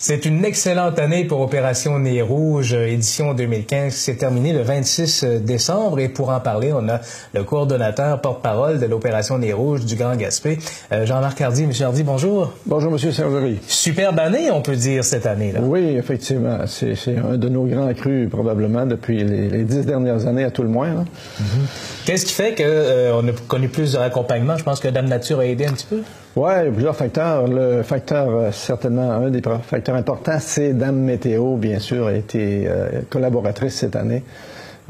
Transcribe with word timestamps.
C'est 0.00 0.26
une 0.26 0.44
excellente 0.44 0.96
année 1.00 1.24
pour 1.24 1.40
Opération 1.40 1.98
Nez 1.98 2.22
Rouge, 2.22 2.72
euh, 2.72 2.86
édition 2.86 3.34
2015, 3.34 3.92
qui 3.92 3.98
s'est 3.98 4.14
terminée 4.14 4.52
le 4.52 4.62
26 4.62 5.24
euh, 5.24 5.38
décembre. 5.40 5.98
Et 5.98 6.08
pour 6.08 6.30
en 6.30 6.38
parler, 6.38 6.72
on 6.72 6.88
a 6.88 7.00
le 7.34 7.42
coordonnateur 7.42 8.20
porte-parole 8.20 8.78
de 8.78 8.86
l'Opération 8.86 9.38
Nez 9.38 9.52
Rouge 9.52 9.84
du 9.84 9.96
Grand 9.96 10.14
Gaspé, 10.14 10.60
euh, 10.92 11.04
Jean-Marc 11.04 11.40
Hardy. 11.40 11.66
Monsieur 11.66 11.86
Hardy, 11.86 12.04
bonjour. 12.04 12.52
Bonjour, 12.64 12.92
Monsieur 12.92 13.10
Sergerie. 13.10 13.58
Superbe 13.66 14.20
année, 14.20 14.52
on 14.52 14.62
peut 14.62 14.76
dire, 14.76 15.02
cette 15.02 15.26
année-là. 15.26 15.58
Oui, 15.64 15.96
effectivement. 15.96 16.58
C'est 16.66 16.94
un 17.16 17.36
de 17.36 17.48
nos 17.48 17.64
grands 17.64 17.92
crus, 17.92 18.30
probablement, 18.30 18.86
depuis 18.86 19.24
les, 19.24 19.64
dix 19.64 19.84
dernières 19.84 20.28
années, 20.28 20.44
à 20.44 20.52
tout 20.52 20.62
le 20.62 20.68
moins. 20.68 20.94
Mm-hmm. 20.94 21.44
Qu'est-ce 22.04 22.24
qui 22.24 22.34
fait 22.34 22.54
qu'on 22.54 23.26
a 23.26 23.32
connu 23.48 23.68
plus 23.68 23.94
de 23.94 23.98
raccompagnement? 23.98 24.56
Je 24.56 24.62
pense 24.62 24.78
que 24.78 24.86
Dame 24.86 25.08
Nature 25.08 25.40
a 25.40 25.46
aidé 25.46 25.66
un 25.66 25.72
petit 25.72 25.86
peu. 25.90 26.02
Oui, 26.40 26.70
plusieurs 26.72 26.94
facteurs. 26.94 27.48
Le 27.48 27.82
facteur, 27.82 28.28
euh, 28.28 28.52
certainement, 28.52 29.10
un 29.10 29.28
des 29.28 29.42
facteurs 29.42 29.96
importants, 29.96 30.38
c'est 30.38 30.72
Dame 30.72 31.00
Météo, 31.00 31.56
bien 31.56 31.80
sûr, 31.80 32.06
a 32.06 32.12
été 32.12 32.62
euh, 32.68 33.00
collaboratrice 33.10 33.74
cette 33.74 33.96
année. 33.96 34.22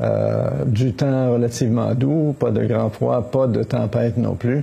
Euh, 0.00 0.64
du 0.64 0.92
temps 0.92 1.32
relativement 1.32 1.92
doux, 1.92 2.32
pas 2.38 2.52
de 2.52 2.64
grand 2.64 2.88
froid, 2.88 3.20
pas 3.32 3.48
de 3.48 3.64
tempête 3.64 4.16
non 4.16 4.36
plus. 4.36 4.62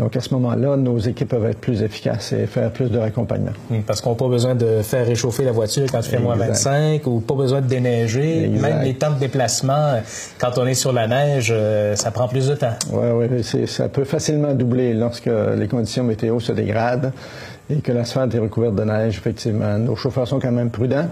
Donc 0.00 0.16
à 0.16 0.20
ce 0.20 0.34
moment-là, 0.34 0.76
nos 0.76 0.98
équipes 0.98 1.28
peuvent 1.28 1.46
être 1.46 1.60
plus 1.60 1.82
efficaces 1.82 2.32
et 2.32 2.46
faire 2.46 2.72
plus 2.72 2.90
de 2.90 2.98
raccompagnement. 2.98 3.52
Parce 3.86 4.00
qu'on 4.00 4.10
n'a 4.10 4.16
pas 4.16 4.26
besoin 4.26 4.56
de 4.56 4.82
faire 4.82 5.06
réchauffer 5.06 5.44
la 5.44 5.52
voiture 5.52 5.86
quand 5.92 6.00
il 6.00 6.08
fait 6.10 6.18
moins 6.18 6.34
25 6.34 7.06
ou 7.06 7.20
pas 7.20 7.34
besoin 7.34 7.60
de 7.60 7.68
déneiger. 7.68 8.48
Même 8.48 8.82
les 8.82 8.94
temps 8.94 9.12
de 9.12 9.20
déplacement, 9.20 10.00
quand 10.38 10.58
on 10.58 10.66
est 10.66 10.74
sur 10.74 10.92
la 10.92 11.06
neige, 11.06 11.52
euh, 11.54 11.94
ça 11.94 12.10
prend 12.10 12.26
plus 12.26 12.48
de 12.48 12.56
temps. 12.56 12.74
Oui, 12.90 13.28
oui, 13.30 13.66
ça 13.68 13.88
peut 13.88 14.04
facilement 14.04 14.52
doubler 14.52 14.94
lorsque 14.94 15.30
les 15.56 15.68
conditions 15.68 16.02
météo 16.02 16.40
se 16.40 16.50
dégradent 16.50 17.12
et 17.70 17.76
que 17.76 17.92
l'asphalte 17.92 18.34
est 18.34 18.38
recouverte 18.38 18.74
de 18.74 18.84
neige, 18.84 19.16
effectivement. 19.18 19.78
Nos 19.78 19.96
chauffeurs 19.96 20.26
sont 20.26 20.40
quand 20.40 20.52
même 20.52 20.70
prudents 20.70 21.08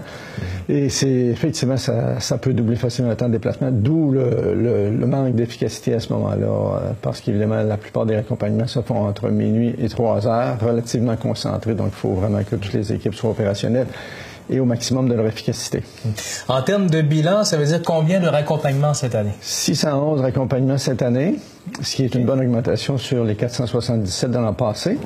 et 0.69 0.89
c'est 0.89 1.09
effectivement, 1.09 1.77
ça, 1.77 2.19
ça, 2.19 2.37
peut 2.37 2.53
doubler 2.53 2.75
facilement 2.75 3.09
le 3.09 3.15
temps 3.15 3.27
de 3.27 3.33
déplacement, 3.33 3.69
d'où 3.71 4.11
le, 4.11 4.89
le, 4.91 5.07
manque 5.07 5.35
d'efficacité 5.35 5.93
à 5.93 5.99
ce 5.99 6.13
moment-là, 6.13 6.47
euh, 6.47 6.91
parce 7.01 7.21
qu'évidemment, 7.21 7.61
la 7.63 7.77
plupart 7.77 8.05
des 8.05 8.15
accompagnements 8.15 8.67
se 8.67 8.81
font 8.81 9.07
entre 9.07 9.29
minuit 9.29 9.75
et 9.79 9.89
trois 9.89 10.27
heures, 10.27 10.57
relativement 10.59 11.15
concentrés, 11.15 11.73
donc 11.73 11.89
il 11.89 11.99
faut 11.99 12.13
vraiment 12.13 12.43
que 12.43 12.55
toutes 12.55 12.73
les 12.73 12.93
équipes 12.93 13.15
soient 13.15 13.31
opérationnelles 13.31 13.87
et 14.49 14.59
au 14.59 14.65
maximum 14.65 15.07
de 15.07 15.13
leur 15.13 15.25
efficacité. 15.25 15.83
En 16.47 16.61
termes 16.61 16.89
de 16.89 17.01
bilan, 17.01 17.43
ça 17.43 17.57
veut 17.57 17.65
dire 17.65 17.81
combien 17.83 18.19
de 18.19 18.27
raccompagnements 18.27 18.93
cette 18.93 19.15
année? 19.15 19.31
611 19.41 20.21
raccompagnements 20.21 20.77
cette 20.77 21.01
année, 21.01 21.35
ce 21.81 21.95
qui 21.95 22.03
est 22.03 22.13
une 22.15 22.25
bonne 22.25 22.41
augmentation 22.41 22.97
sur 22.97 23.23
les 23.23 23.35
477 23.35 24.29
de 24.29 24.37
l'an 24.37 24.53
passé. 24.53 24.97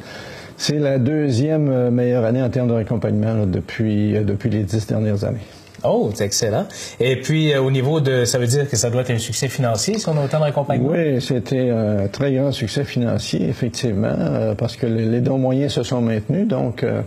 C'est 0.57 0.79
la 0.79 0.97
deuxième 0.99 1.69
euh, 1.69 1.91
meilleure 1.91 2.23
année 2.23 2.41
en 2.41 2.49
termes 2.49 2.69
de 2.69 2.73
raccompagnement 2.73 3.45
depuis, 3.45 4.15
euh, 4.15 4.23
depuis 4.23 4.49
les 4.49 4.63
dix 4.63 4.87
dernières 4.87 5.23
années. 5.23 5.45
Oh, 5.83 6.09
c'est 6.13 6.25
excellent. 6.25 6.65
Et 6.99 7.17
puis, 7.17 7.53
euh, 7.53 7.61
au 7.61 7.69
niveau 7.69 7.99
de, 7.99 8.25
ça 8.25 8.39
veut 8.39 8.47
dire 8.47 8.67
que 8.69 8.75
ça 8.75 8.89
doit 8.89 9.01
être 9.01 9.11
un 9.11 9.17
succès 9.17 9.49
financier 9.49 9.99
si 9.99 10.09
on 10.09 10.17
a 10.17 10.23
autant 10.23 10.39
de 10.39 10.43
raccompagnement? 10.43 10.89
Oui, 10.91 11.21
c'était 11.21 11.69
un 11.69 12.07
très 12.07 12.33
grand 12.33 12.51
succès 12.51 12.83
financier, 12.85 13.47
effectivement, 13.47 14.55
parce 14.57 14.77
que 14.77 14.87
les, 14.87 15.19
dons 15.19 15.37
moyens 15.37 15.73
se 15.73 15.83
sont 15.83 16.01
maintenus. 16.01 16.47
Donc, 16.47 16.83
euh, 16.83 17.01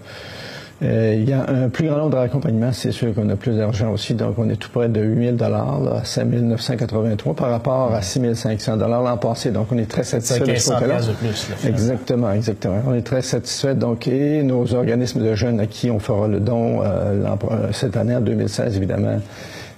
il 0.81 1.29
y 1.29 1.33
a 1.33 1.45
un 1.49 1.69
plus 1.69 1.87
grand 1.89 1.97
nombre 1.97 2.11
de 2.11 2.17
raccompagnements, 2.17 2.73
c'est 2.73 2.93
sûr 2.93 3.13
qu'on 3.15 3.29
a 3.31 3.37
plus 3.37 3.57
d'argent 3.57 3.93
aussi, 3.93 4.15
donc 4.15 4.39
on 4.39 4.49
est 4.49 4.57
tout 4.57 4.71
près 4.71 4.89
de 4.89 5.01
8 5.01 5.39
000 5.39 5.53
à 5.53 6.05
5 6.05 6.25
983 6.27 7.35
par 7.35 7.51
rapport 7.51 7.93
à 7.93 8.03
6 8.03 8.35
500 8.35 8.77
l'an 8.77 9.17
passé. 9.17 9.51
Donc 9.51 9.69
on 9.73 9.79
est 9.79 9.91
très 9.91 10.05
satisfait 10.05 10.41
de 10.41 10.55
ce 10.55 10.73
côté-là. 10.73 11.01
Exactement, 11.67 12.33
exactement. 12.33 12.83
On 12.87 12.95
est 12.95 13.03
très 13.03 13.23
satisfait. 13.23 13.75
Donc 13.75 14.07
et 14.07 14.43
nos 14.43 14.73
organismes 14.75 15.23
de 15.25 15.35
jeunes 15.35 15.61
à 15.61 15.67
qui 15.67 15.91
on 15.91 15.99
fera 15.99 16.29
le 16.29 16.41
don 16.41 16.83
euh, 16.83 17.37
cette 17.73 17.97
année 17.97 18.15
en 18.15 18.21
2016, 18.21 18.77
évidemment 18.77 19.19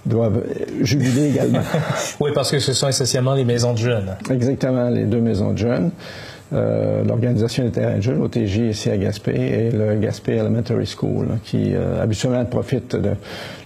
doivent 0.06 0.42
jubiler 0.80 1.28
également. 1.30 1.60
oui, 2.20 2.30
parce 2.34 2.50
que 2.50 2.58
ce 2.58 2.72
sont 2.72 2.88
essentiellement 2.88 3.34
les 3.34 3.44
maisons 3.44 3.74
de 3.74 3.78
jeunes. 3.78 4.16
Exactement, 4.30 4.88
les 4.88 5.04
deux 5.04 5.20
maisons 5.20 5.52
de 5.52 5.58
jeunes. 5.58 5.90
Euh, 6.52 7.04
l'organisation 7.04 7.64
des 7.64 7.70
terrains 7.70 7.96
de 7.96 8.00
jeu, 8.00 8.14
l'OTJ 8.14 8.56
ici 8.70 8.90
à 8.90 8.96
Gaspé, 8.96 9.32
et 9.32 9.70
le 9.70 9.94
Gaspé 9.96 10.32
Elementary 10.32 10.86
School, 10.86 11.38
qui 11.44 11.74
euh, 11.74 12.02
habituellement 12.02 12.44
profite 12.44 12.96
de 12.96 13.10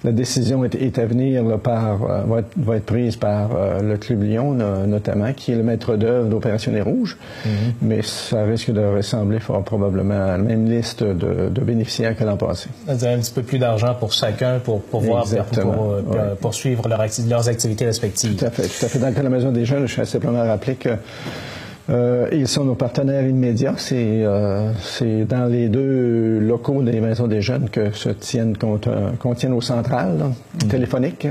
la 0.05 0.13
décision 0.13 0.65
est, 0.65 0.99
à 0.99 1.07
venir 1.07 1.45
par, 1.61 2.03
euh, 2.03 2.23
va, 2.27 2.41
être, 2.41 2.51
va, 2.59 2.77
être, 2.77 2.85
prise 2.85 3.17
par 3.17 3.51
le 3.83 3.97
Club 3.97 4.23
Lyon 4.23 4.59
notamment, 4.87 5.33
qui 5.33 5.53
est 5.53 5.57
le 5.57 5.63
maître 5.63 5.97
d'œuvre 5.97 6.29
d'Opération 6.29 6.73
des 6.73 6.83
Rouges, 6.83 7.17
mm-hmm. 7.47 7.51
mais 7.81 8.03
ça 8.03 8.45
risque 8.45 8.71
de 8.71 8.81
ressembler 8.81 9.41
fort 9.41 9.63
probablement 9.65 10.23
à 10.23 10.27
la 10.33 10.39
même 10.39 10.69
liste 10.69 11.03
de, 11.03 11.49
de 11.49 11.61
bénéficiaires 11.63 12.15
que 12.17 12.25
l'an 12.25 12.37
passé. 12.37 12.69
C'est 12.87 13.09
un 13.09 13.19
petit 13.19 13.33
peu 13.33 13.43
plus 13.43 13.59
d'argent 13.59 13.95
pour 13.95 14.13
chacun 14.13 14.59
pour 14.59 14.83
pouvoir 14.83 15.25
pour, 15.53 16.03
poursuivre 16.41 16.87
leur 16.89 17.05
leurs 17.29 17.49
activités 17.49 17.87
respectives. 17.87 18.37
Tout 18.37 18.45
à 18.45 18.51
fait, 18.51 18.63
tout 18.63 18.85
à 18.85 18.89
fait. 18.89 18.99
Dans 18.99 19.09
le 19.09 19.13
cas 19.13 19.21
de 19.21 19.25
la 19.25 19.31
Maison 19.31 19.53
des 19.53 19.65
Jeunes, 19.65 19.87
je 19.87 19.97
vais 19.97 20.05
simplement 20.05 20.43
rappeler 20.45 20.75
que 20.75 20.91
euh, 21.91 22.29
ils 22.33 22.49
sont 22.49 22.65
nos 22.65 22.75
partenaires 22.75 23.27
immédiats. 23.27 23.75
Euh, 23.93 24.73
c'est 24.81 25.25
dans 25.25 25.47
les 25.47 25.69
deux 25.69 26.39
locaux 26.39 26.83
des 26.83 27.01
maisons 27.01 27.27
des 27.27 27.43
jeunes 27.43 27.69
que 27.69 27.93
se 27.93 28.09
tiennent 28.09 28.57
qu'on 28.57 29.35
tienne 29.35 29.53
aux 29.53 29.61
centrales 29.61 30.33
mm. 30.65 30.69
téléphoniques. 30.69 31.29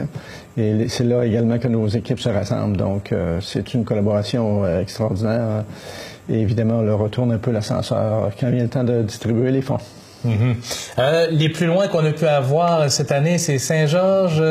Et 0.56 0.88
c'est 0.90 1.06
là 1.06 1.26
également 1.26 1.58
que 1.58 1.68
nos 1.68 1.88
équipes 1.88 2.20
se 2.20 2.30
rassemblent. 2.30 2.78
Donc, 2.78 3.12
euh, 3.12 3.40
c'est 3.42 3.74
une 3.74 3.84
collaboration 3.84 4.68
extraordinaire. 4.80 5.64
Et 6.30 6.40
évidemment, 6.40 6.76
on 6.80 6.84
leur 6.84 7.00
retourne 7.00 7.32
un 7.32 7.40
peu 7.40 7.52
l'ascenseur 7.52 8.32
quand 8.40 8.50
vient 8.50 8.64
le 8.64 8.70
temps 8.70 8.84
de 8.84 9.02
distribuer 9.02 9.52
les 9.52 9.62
fonds. 9.62 9.80
Mm-hmm. 10.26 11.32
les 11.32 11.50
plus 11.50 11.66
loin 11.66 11.90
qu'on 11.90 12.06
a 12.06 12.12
pu 12.12 12.26
avoir 12.26 12.90
cette 12.90 13.12
année, 13.12 13.38
c'est 13.38 13.58
Saint-Georges. 13.58 14.42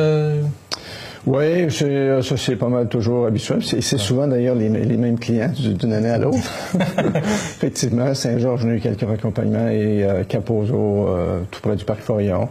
Oui, 1.24 1.70
ça 1.70 2.36
c'est 2.36 2.56
pas 2.56 2.68
mal 2.68 2.88
toujours 2.88 3.26
habituel. 3.26 3.62
C'est 3.62 3.98
souvent 3.98 4.26
d'ailleurs 4.26 4.56
les, 4.56 4.68
mêmes 4.68 5.18
clients 5.18 5.52
d'une 5.56 5.92
année 5.92 6.10
à 6.10 6.18
l'autre. 6.18 6.38
Effectivement, 7.56 8.12
Saint-Georges, 8.14 8.66
a 8.66 8.68
eu 8.70 8.80
quelques 8.80 9.08
accompagnements 9.08 9.68
et 9.68 10.04
euh, 10.04 10.24
Capozo, 10.24 10.74
euh, 11.08 11.40
tout 11.50 11.60
près 11.60 11.76
du 11.76 11.84
parc 11.84 12.00
Forillon. 12.00 12.48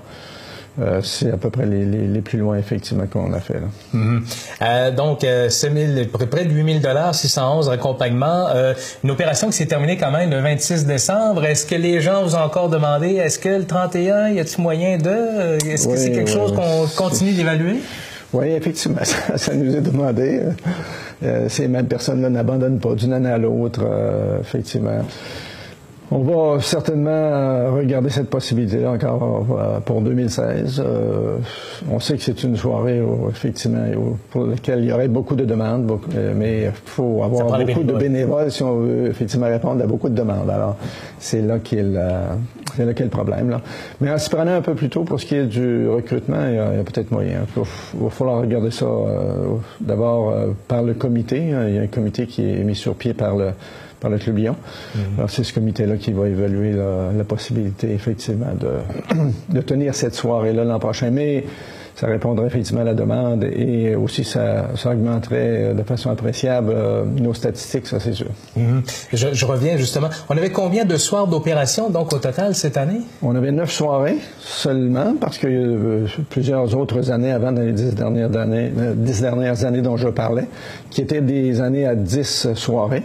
Euh, 0.80 1.02
c'est 1.04 1.30
à 1.30 1.36
peu 1.36 1.50
près 1.50 1.66
les, 1.66 2.22
plus 2.22 2.40
loin, 2.40 2.58
effectivement, 2.58 3.06
qu'on 3.06 3.34
a 3.34 3.42
fait. 3.42 3.56
Là. 3.56 3.68
Mm-hmm. 3.94 4.96
donc, 4.96 5.20
près 6.30 6.46
de 6.46 6.52
8 6.54 6.82
000 6.82 7.14
611 7.14 7.70
accompagnements. 7.70 8.48
une 9.04 9.12
opération 9.12 9.48
qui 9.48 9.58
s'est 9.58 9.66
terminée 9.66 9.98
quand 9.98 10.12
même 10.12 10.30
le 10.30 10.40
26 10.40 10.86
décembre. 10.86 11.44
Est-ce 11.44 11.66
que 11.66 11.76
les 11.76 12.00
gens 12.00 12.24
vous 12.24 12.36
ont 12.36 12.42
encore 12.42 12.70
demandé, 12.70 13.16
est-ce 13.16 13.38
que 13.38 13.50
le 13.50 13.66
31, 13.66 14.30
y 14.30 14.40
a-t-il 14.40 14.62
moyen 14.62 14.98
de... 14.98 15.58
Est-ce 15.68 15.90
que 15.90 15.98
c'est 15.98 16.14
quelque 16.14 16.32
chose 16.32 16.54
qu'on 16.54 16.88
continue 16.96 17.34
d'évaluer? 17.34 17.82
Oui, 18.34 18.48
effectivement, 18.48 19.04
ça, 19.36 19.54
nous 19.56 19.76
est 19.76 19.82
demandé. 19.82 20.42
Euh, 21.24 21.50
ces 21.50 21.68
mêmes 21.68 21.88
personnes-là 21.88 22.30
n'abandonnent 22.30 22.80
pas 22.80 22.96
d'une 22.96 23.14
année 23.14 23.30
à 23.30 23.38
l'autre, 23.38 23.82
euh, 23.84 24.40
effectivement. 24.40 25.02
On 26.14 26.24
va 26.24 26.60
certainement 26.60 27.10
euh, 27.10 27.72
regarder 27.72 28.10
cette 28.10 28.30
possibilité-là 28.30 28.92
encore 28.92 29.48
euh, 29.58 29.80
pour 29.80 30.02
2016. 30.02 30.84
Euh, 30.86 31.38
on 31.90 32.02
sait 32.02 32.18
que 32.18 32.24
c'est 32.24 32.44
une 32.44 32.58
soirée, 32.58 33.02
effectivement, 33.30 33.86
pour 34.30 34.46
laquelle 34.46 34.80
il 34.84 34.90
y 34.90 34.92
aurait 34.92 35.08
beaucoup 35.08 35.38
de 35.38 35.46
demandes, 35.46 35.90
mais 36.36 36.64
il 36.64 36.72
faut 36.84 37.24
avoir 37.24 37.58
beaucoup 37.58 37.84
de 37.84 37.94
bénévoles 37.94 38.52
si 38.52 38.62
on 38.62 38.76
veut 38.82 39.08
effectivement 39.08 39.48
répondre 39.48 39.82
à 39.82 39.88
beaucoup 39.88 40.10
de 40.10 40.16
demandes. 40.16 40.50
Alors, 40.50 40.76
c'est 41.18 41.42
là 41.42 41.60
qu'est 41.60 41.82
le, 41.82 41.94
là 41.94 42.36
le 42.78 43.08
problème. 43.08 43.50
Là. 43.50 43.62
Mais 44.02 44.12
en 44.12 44.18
se 44.18 44.30
prenant 44.30 44.56
un 44.56 44.62
peu 44.62 44.76
plus 44.76 44.90
tôt 44.90 45.06
pour 45.06 45.18
ce 45.18 45.26
qui 45.26 45.36
est 45.36 45.46
du 45.46 45.88
recrutement, 45.88 46.46
il 46.46 46.56
y 46.56 46.60
a, 46.60 46.84
peut-être 46.84 47.12
moyen. 47.12 47.40
Il 47.56 47.64
va, 48.02 48.10
falloir 48.10 48.42
regarder 48.42 48.72
ça 48.72 48.88
d'abord 49.80 50.34
par 50.68 50.84
le 50.84 50.94
comité. 50.94 51.38
Il 51.38 51.76
y 51.76 51.80
a 51.80 51.82
un 51.82 51.88
comité 51.88 52.28
qui 52.28 52.50
est 52.50 52.64
mis 52.66 52.76
sur 52.76 52.96
pied 52.96 53.14
par 53.14 53.38
le 53.38 53.52
par 54.02 54.10
le. 54.10 54.18
Mhm. 54.18 55.02
Alors, 55.18 55.30
c'est 55.30 55.44
ce 55.44 55.54
comité-là 55.54 55.96
qui 55.96 56.12
va 56.12 56.28
évaluer 56.28 56.74
la, 56.74 57.24
possibilité, 57.24 57.94
effectivement, 57.94 58.54
de, 58.60 59.16
de 59.50 59.62
tenir 59.62 59.96
cette 59.96 60.16
soirée-là 60.16 60.66
l'an 60.66 60.80
prochain. 60.80 61.12
Mais 61.12 61.46
ça 62.02 62.08
répondrait 62.08 62.48
effectivement 62.48 62.82
à 62.82 62.86
la 62.86 62.96
demande 62.96 63.44
et 63.44 63.96
aussi 63.96 64.24
ça, 64.24 64.70
augmenterait 64.86 65.76
de 65.76 65.84
façon 65.84 66.10
appréciable 66.10 66.74
euh, 66.76 67.04
nos 67.06 67.36
statistiques, 67.36 67.86
ça 67.86 68.00
c'est 68.00 68.14
sûr. 68.14 68.32
Mhm. 68.56 68.82
je, 69.14 69.46
reviens 69.46 69.78
justement. 69.78 70.10
On 70.28 70.36
avait 70.36 70.50
combien 70.50 70.84
de 70.84 70.98
soirs 70.98 71.28
d'opération 71.28 71.92
donc 71.92 72.12
au 72.12 72.18
total 72.18 72.56
cette 72.56 72.78
année? 72.78 73.02
On 73.22 73.36
avait 73.36 73.52
neuf 73.52 73.70
soirées 73.70 74.18
seulement 74.40 75.14
parce 75.22 75.38
que 75.38 75.46
euh, 75.46 76.08
plusieurs 76.32 76.76
autres 76.76 77.12
années 77.12 77.32
avant 77.32 77.52
dans 77.52 77.62
les 77.62 77.72
dix 77.72 77.94
dernières 77.94 78.36
années, 78.36 78.72
euh, 78.80 78.94
dix 78.96 79.22
dernières 79.22 79.64
années 79.64 79.84
dont 79.84 79.98
je 79.98 80.08
parlais, 80.08 80.48
qui 80.90 81.02
étaient 81.02 81.22
des 81.22 81.62
années 81.62 81.86
à 81.86 81.94
dix 81.94 82.48
soirées. 82.56 83.04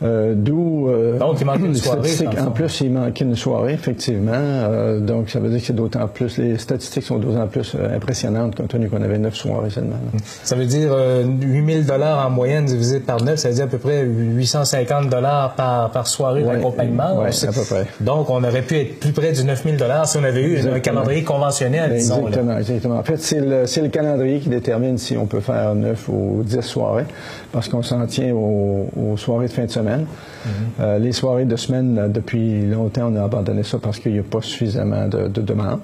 D'où 0.00 0.88
donc 1.18 1.40
il 1.40 1.46
manquait 1.46 1.64
une 1.64 1.74
soirée. 1.74 2.10
En 2.38 2.52
plus, 2.52 2.80
il 2.80 2.92
manquait 2.92 3.24
une 3.24 3.34
soirée 3.34 3.72
effectivement. 3.72 5.00
donc 5.00 5.30
ça 5.30 5.40
veut 5.40 5.48
dire 5.48 5.58
que 5.58 5.66
c'est 5.66 5.74
d'autant 5.74 6.06
plus 6.06 6.38
les 6.38 6.58
statistiques 6.58 7.02
sont 7.02 7.18
d'autant 7.18 7.48
plus 7.48 7.74
importantes 7.74 8.13
impressionnante 8.14 8.54
compte 8.54 8.68
tenu 8.68 8.88
qu'on 8.88 9.02
avait 9.02 9.18
neuf 9.18 9.34
soirées 9.34 9.70
seulement. 9.70 9.96
Ça 10.44 10.54
veut 10.54 10.66
dire 10.66 10.94
8000 10.96 11.84
dollars 11.84 12.26
en 12.26 12.30
moyenne 12.30 12.64
divisé 12.64 13.00
par 13.00 13.22
neuf, 13.22 13.40
ça 13.40 13.48
veut 13.48 13.54
dire 13.54 13.64
à 13.64 13.68
peu 13.68 13.78
près 13.78 14.02
850 14.02 15.10
dollars 15.10 15.54
par, 15.54 15.90
par 15.90 16.06
soirée 16.06 16.44
d'accompagnement. 16.44 17.18
Oui, 17.18 17.28
à 17.28 17.52
peu 17.52 17.64
près. 17.68 17.86
Donc, 18.00 18.30
on 18.30 18.42
aurait 18.44 18.62
pu 18.62 18.78
être 18.78 19.00
plus 19.00 19.12
près 19.12 19.32
du 19.32 19.44
9000 19.44 19.76
dollars 19.76 20.06
si 20.06 20.16
on 20.16 20.24
avait 20.24 20.42
eu 20.42 20.58
un 20.68 20.80
calendrier 20.80 21.24
conventionnel, 21.24 21.92
disons. 21.94 22.26
Exactement, 22.28 22.58
exactement. 22.58 22.98
En 22.98 23.02
fait, 23.02 23.18
c'est 23.18 23.40
le, 23.40 23.64
le, 23.82 23.88
calendrier 23.88 24.38
qui 24.38 24.48
détermine 24.48 24.96
si 24.98 25.16
on 25.16 25.26
peut 25.26 25.40
faire 25.40 25.74
9 25.74 26.08
ou 26.08 26.42
10 26.44 26.60
soirées, 26.60 27.06
parce 27.52 27.68
qu'on 27.68 27.82
s'en 27.82 28.06
tient 28.06 28.32
aux, 28.32 29.16
soirées 29.16 29.48
de 29.48 29.52
fin 29.52 29.64
de 29.64 29.70
semaine. 29.70 30.04
Mm-hmm. 30.04 30.50
Euh, 30.80 30.98
les 30.98 31.12
soirées 31.12 31.44
de 31.44 31.56
semaine, 31.56 32.12
depuis 32.12 32.66
longtemps, 32.66 33.10
on 33.12 33.16
a 33.16 33.24
abandonné 33.24 33.62
ça 33.62 33.78
parce 33.78 33.98
qu'il 33.98 34.12
n'y 34.12 34.18
a 34.18 34.22
pas 34.22 34.40
suffisamment 34.40 35.08
de, 35.08 35.28
de 35.28 35.40
demandes. 35.40 35.80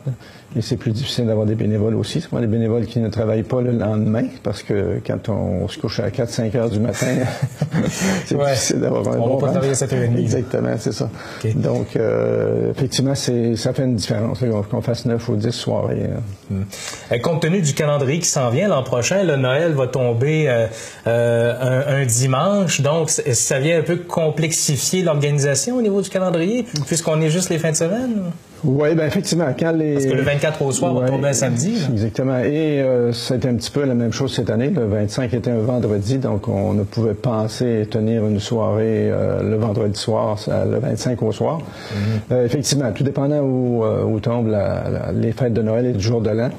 Et 0.56 0.62
c'est 0.62 0.76
plus 0.76 0.90
difficile 0.90 1.26
d'avoir 1.26 1.46
des 1.46 1.54
bénévoles 1.54 1.94
aussi. 1.94 2.19
C'est 2.20 2.40
des 2.40 2.46
bénévoles 2.46 2.86
qui 2.86 2.98
ne 3.00 3.08
travaillent 3.08 3.42
pas 3.42 3.60
le 3.60 3.72
lendemain 3.72 4.24
parce 4.42 4.62
que 4.62 5.00
quand 5.06 5.28
on, 5.28 5.68
se 5.68 5.78
couche 5.78 6.00
à 6.00 6.08
4-5 6.08 6.56
heures 6.56 6.70
du 6.70 6.80
matin, 6.80 7.06
c'est 8.24 8.36
difficile 8.36 8.80
d'avoir 8.80 9.06
un 9.08 9.18
on 9.18 9.28
bon 9.28 9.36
va 9.36 9.46
pas 9.46 9.52
travailler 9.52 9.72
à 9.72 9.76
7 9.76 9.92
h 9.92 10.18
Exactement, 10.18 10.74
c'est 10.78 10.92
ça. 10.92 11.10
Donc, 11.54 11.96
euh, 11.96 12.70
effectivement, 12.70 13.14
ça 13.14 13.72
fait 13.72 13.84
une 13.84 13.96
différence 13.96 14.40
qu'on 14.70 14.82
fasse 14.82 15.06
9 15.06 15.28
ou 15.28 15.36
10 15.36 15.50
soirées. 15.50 16.08
Euh. 16.50 16.54
Hmm. 16.54 17.20
Compte 17.20 17.42
tenu 17.42 17.60
du 17.60 17.74
calendrier 17.74 18.18
qui 18.18 18.28
s'en 18.28 18.50
vient 18.50 18.68
l'an 18.68 18.82
prochain, 18.82 19.22
le 19.22 19.36
Noël 19.36 19.72
va 19.72 19.86
tomber 19.86 20.46
euh, 21.06 21.84
un, 22.02 22.04
dimanche. 22.06 22.80
Donc, 22.80 23.10
ça 23.10 23.58
vient 23.58 23.78
un 23.78 23.82
peu 23.82 23.96
complexifier 23.96 25.02
l'organisation 25.02 25.76
au 25.76 25.82
niveau 25.82 26.02
du 26.02 26.10
calendrier 26.10 26.66
puisqu'on 26.86 27.20
est 27.20 27.30
juste 27.30 27.50
les 27.50 27.58
fins 27.58 27.70
de 27.72 27.76
semaine? 27.76 28.32
Oui, 28.64 28.94
ben 28.94 29.06
effectivement, 29.06 29.46
quand 29.58 29.72
les... 29.72 29.94
Parce 29.94 30.06
que 30.06 30.12
le 30.12 30.22
24 30.22 30.62
au 30.62 30.72
soir, 30.72 30.94
on 30.94 31.06
tombe 31.06 31.24
un 31.24 31.32
samedi. 31.32 31.82
Exactement. 31.90 32.38
Et 32.38 32.80
euh, 32.80 33.12
c'était 33.12 33.48
un 33.48 33.54
petit 33.54 33.70
peu 33.70 33.84
la 33.84 33.94
même 33.94 34.12
chose 34.12 34.34
cette 34.34 34.50
année. 34.50 34.70
Le 34.70 34.86
25 34.86 35.32
était 35.34 35.50
un 35.50 35.60
vendredi, 35.60 36.18
donc 36.18 36.48
on 36.48 36.74
ne 36.74 36.82
pouvait 36.82 37.14
penser 37.14 37.86
tenir 37.90 38.26
une 38.26 38.40
soirée 38.40 39.10
euh, 39.10 39.42
le 39.42 39.56
vendredi 39.56 39.98
soir, 39.98 40.38
le 40.48 40.78
25 40.78 41.22
au 41.22 41.32
soir. 41.32 41.58
Mm-hmm. 41.58 42.32
Euh, 42.32 42.44
effectivement, 42.44 42.92
tout 42.92 43.04
dépendant 43.04 43.40
où, 43.40 43.84
où 43.84 44.20
tombent 44.20 44.54
les 45.14 45.32
fêtes 45.32 45.54
de 45.54 45.62
Noël 45.62 45.86
et 45.86 45.92
du 45.92 46.00
jour 46.00 46.20
de 46.20 46.30
l'an 46.30 46.50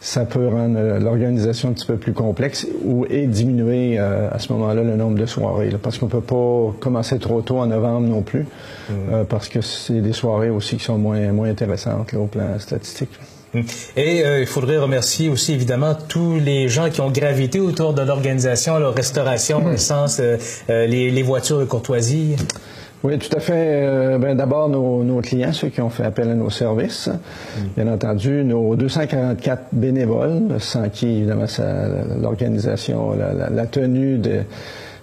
ça 0.00 0.24
peut 0.24 0.48
rendre 0.48 0.78
euh, 0.78 0.98
l'organisation 0.98 1.68
un 1.68 1.72
petit 1.72 1.86
peu 1.86 1.96
plus 1.96 2.14
complexe 2.14 2.66
ou 2.84 3.04
et 3.10 3.26
diminuer 3.26 3.98
euh, 3.98 4.30
à 4.32 4.38
ce 4.38 4.50
moment-là 4.54 4.82
le 4.82 4.96
nombre 4.96 5.18
de 5.18 5.26
soirées. 5.26 5.70
parce 5.80 5.98
qu'on 5.98 6.08
peut 6.08 6.22
pas 6.22 6.74
commencer 6.80 7.18
trop 7.18 7.42
tôt 7.42 7.58
en 7.58 7.66
novembre 7.66 8.08
non 8.08 8.22
plus, 8.22 8.40
mm. 8.40 8.92
euh, 9.12 9.24
parce 9.24 9.48
que 9.48 9.60
c'est 9.60 10.00
des 10.00 10.14
soirées 10.14 10.48
aussi 10.48 10.78
qui 10.78 10.84
sont 10.84 10.96
moins, 10.96 11.32
moins 11.32 11.50
intéressantes 11.50 12.14
au 12.14 12.26
plan 12.26 12.58
statistique. 12.58 13.10
Mm. 13.52 13.60
Et 13.96 14.22
il 14.40 14.46
faudrait 14.46 14.78
remercier 14.78 15.28
aussi 15.28 15.52
évidemment 15.52 15.94
tous 16.08 16.40
les 16.40 16.68
gens 16.68 16.88
qui 16.88 17.02
ont 17.02 17.10
gravité 17.10 17.60
autour 17.60 17.92
de 17.92 18.00
l'organisation, 18.00 18.78
la 18.78 18.90
restauration, 18.90 19.60
mm. 19.60 19.74
essence, 19.74 20.20
les, 20.68 21.10
les 21.10 21.22
voitures 21.22 21.58
de 21.58 21.66
courtoisie. 21.66 22.36
Oui, 23.02 23.18
tout 23.18 23.34
à 23.34 23.40
fait. 23.40 23.54
Euh, 23.56 24.18
ben, 24.18 24.36
D'abord, 24.36 24.68
nos, 24.68 25.20
clients, 25.22 25.52
ceux 25.52 25.68
qui 25.68 25.80
ont 25.80 25.88
fait 25.88 26.04
appel 26.04 26.28
à 26.28 26.34
nos 26.34 26.50
services. 26.50 27.08
Mm. 27.08 27.62
Bien 27.76 27.92
entendu, 27.92 28.44
nos 28.44 28.76
244 28.76 29.68
bénévoles, 29.72 30.56
sans 30.58 30.88
qui, 30.90 31.08
évidemment, 31.08 31.46
l'organisation, 32.20 33.14
la, 33.14 33.66
tenue 33.66 34.18
de, 34.18 34.40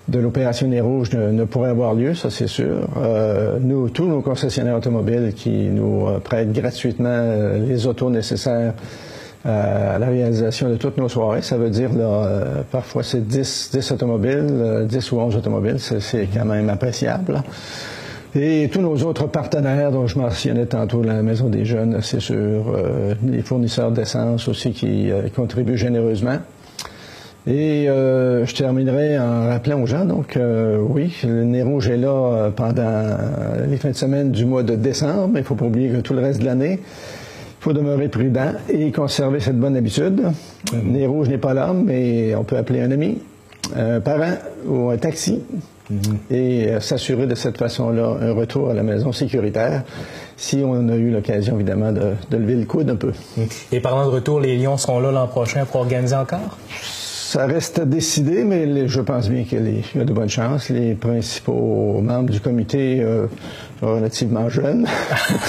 de 0.08 0.20
l'opération 0.20 0.68
des 0.68 0.80
Rouges 0.80 1.12
ne, 1.12 1.44
pourrait 1.44 1.70
avoir 1.70 1.94
lieu, 1.94 2.14
ça 2.14 2.30
c'est 2.30 2.48
sûr. 2.48 2.88
Euh, 2.98 3.58
nous, 3.60 3.90
tous 3.90 4.06
nos 4.06 4.22
concessionnaires 4.22 4.78
automobiles 4.78 5.34
qui 5.36 5.68
nous 5.70 6.08
euh, 6.08 6.20
prêtent 6.20 6.54
gratuitement 6.54 7.24
les 7.68 7.88
autos 7.88 8.10
nécessaires 8.10 8.74
euh, 8.74 9.07
à 9.48 9.98
la 9.98 10.08
réalisation 10.08 10.70
de 10.70 10.76
toutes 10.76 10.98
nos 10.98 11.08
soirées. 11.08 11.42
Ça 11.42 11.58
veut 11.58 11.70
dire, 11.70 11.94
là, 11.94 12.04
euh, 12.04 12.62
parfois, 12.70 13.02
c'est 13.02 13.26
10, 13.26 13.70
10 13.74 13.92
automobiles, 13.94 14.86
10 14.88 15.14
euh, 15.14 15.16
ou 15.16 15.20
11 15.22 15.36
automobiles. 15.38 15.80
C'est 15.80 16.28
quand 16.34 16.46
même 16.46 16.70
appréciable. 16.70 17.42
Et 18.36 18.70
tous 18.72 18.82
nos 18.82 18.98
autres 19.04 19.28
partenaires 19.28 19.92
dont 19.92 20.06
je 20.06 20.20
mentionnais 20.20 20.66
tantôt, 20.66 21.02
la 21.02 21.22
Maison 21.24 21.48
des 21.48 21.64
Jeunes, 21.64 22.00
c'est 22.02 22.20
sûr, 22.20 22.76
les 23.26 23.42
fournisseurs 23.42 23.92
d'essence 23.92 24.48
aussi 24.48 24.74
qui 24.74 25.10
contribuent 25.34 25.78
généreusement. 25.78 26.38
Et 27.48 27.86
je 27.88 28.54
terminerai 28.54 29.18
en 29.18 29.48
rappelant 29.48 29.82
aux 29.82 29.88
gens, 29.88 30.06
donc 30.06 30.38
oui, 30.38 31.16
le 31.24 31.46
nez 31.46 31.64
rouge 31.64 31.90
est 31.90 31.98
là 31.98 32.52
pendant 32.56 33.18
les 33.68 33.78
fins 33.78 33.92
de 33.92 33.96
semaine 33.96 34.30
du 34.30 34.46
mois 34.46 34.62
de 34.62 34.76
décembre, 34.76 35.30
mais 35.34 35.40
il 35.40 35.46
faut 35.46 35.56
pas 35.56 35.66
oublier 35.66 35.90
que 35.90 36.02
tout 36.02 36.14
le 36.14 36.22
reste 36.22 36.42
de 36.42 36.46
l'année, 36.46 36.82
faut 37.68 37.74
demeurer 37.74 38.08
prudent 38.08 38.54
et 38.70 38.92
conserver 38.94 39.42
cette 39.42 39.60
bonne 39.60 39.76
habitude. 39.76 40.24
Les 40.72 41.06
mhm. 41.06 41.12
rouges 41.12 41.28
n'est 41.28 41.38
pas 41.38 41.54
l'homme, 41.54 41.84
mais 41.86 42.34
on 42.34 42.46
peut 42.46 42.56
appeler 42.56 42.80
un 42.80 42.92
ami, 42.92 43.18
un 43.76 44.00
parent 44.00 44.36
ou 44.66 44.90
un 44.90 44.96
taxi 44.96 45.42
mhm. 45.90 46.00
et 46.32 46.70
euh, 46.70 46.80
s'assurer 46.80 47.28
de 47.28 47.36
cette 47.36 47.58
façon-là 47.58 48.20
un 48.22 48.32
retour 48.32 48.70
à 48.70 48.74
la 48.74 48.84
maison 48.84 49.12
sécuritaire 49.12 49.84
si 50.38 50.62
on 50.64 50.88
a 50.88 50.96
eu 50.96 51.12
l'occasion, 51.12 51.56
évidemment, 51.56 51.92
de, 51.92 52.38
lever 52.38 52.56
le 52.56 52.64
coude 52.64 52.90
un 52.90 52.96
peu. 52.96 53.12
Mhm. 53.36 53.48
Et 53.74 53.82
parlant 53.82 54.06
de 54.06 54.12
retour, 54.12 54.40
les 54.40 54.56
Lions 54.56 54.78
seront 54.78 55.02
là 55.02 55.12
l'an 55.12 55.28
prochain 55.28 55.66
pour 55.66 55.82
organiser 55.82 56.16
encore? 56.16 56.58
Ça 56.82 57.46
reste 57.48 57.80
à 57.80 57.86
décider, 57.86 58.46
mais 58.46 58.88
je 58.88 59.02
pense 59.02 59.30
bien 59.30 59.44
qu'il 59.44 59.84
y 59.94 60.00
a 60.00 60.06
de 60.06 60.14
bonnes 60.14 60.30
chances. 60.30 60.70
Les 60.70 60.94
principaux 60.94 62.00
membres 62.02 62.30
du 62.30 62.40
comité 62.40 63.02
euh, 63.02 63.28
relativement 63.82 64.50
jeunes. 64.50 64.88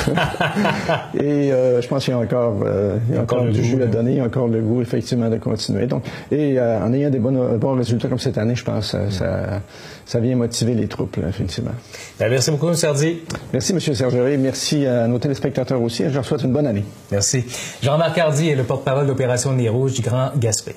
et 1.15 1.53
euh, 1.53 1.81
je 1.81 1.89
pense 1.89 2.05
qu'il 2.05 2.13
y 2.13 2.17
a 2.17 2.21
encore, 2.21 2.61
euh, 2.65 2.99
il 3.09 3.15
y 3.15 3.19
a 3.19 3.23
encore, 3.23 3.45
du 3.45 3.63
jus 3.63 3.83
à 3.83 3.87
donner, 3.87 4.13
il 4.13 4.17
y 4.19 4.21
a 4.21 4.25
encore 4.25 4.49
le 4.49 4.61
goût, 4.61 4.83
effectivement, 4.83 5.29
de 5.29 5.37
continuer. 5.39 5.87
Donc, 5.87 6.05
et 6.31 6.61
en 6.61 6.93
ayant 6.93 7.11
des 7.11 7.19
bons 7.19 7.75
résultats 7.75 8.09
comme 8.09 8.19
cette 8.19 8.39
année, 8.39 8.55
je 8.55 8.65
pense 8.65 8.93
que 8.93 9.11
ça, 9.11 9.61
ça, 10.05 10.21
vient 10.21 10.37
motiver 10.37 10.75
les 10.75 10.89
troupes, 10.89 11.19
effectivement. 11.29 11.73
Ben, 12.19 12.29
merci 12.31 12.51
beaucoup, 12.51 12.69
M. 12.69 12.75
Serdi. 12.75 13.19
Merci, 13.53 13.73
M. 13.73 13.81
Sergeret. 13.81 14.37
Merci 14.37 14.87
à 14.87 15.07
nos 15.07 15.19
téléspectateurs 15.19 15.81
aussi. 15.81 16.05
Je 16.09 16.15
leur 16.15 16.25
souhaite 16.25 16.43
une 16.43 16.53
bonne 16.53 16.67
année. 16.67 16.85
Merci. 17.11 17.45
Jean-Marc 17.83 18.19
Hardy 18.19 18.51
est 18.51 18.57
le 18.57 18.65
porte-parole 18.65 19.07
d'Opération 19.07 19.53
Nez 19.53 19.69
Rouge 19.69 19.95
du 19.95 20.03
Grand 20.03 20.31
Gaspé. 20.37 20.75